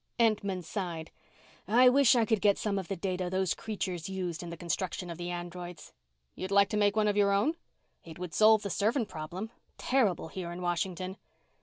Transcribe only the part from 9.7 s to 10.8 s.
Terrible here in